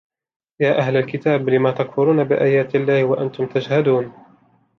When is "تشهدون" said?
3.45-4.13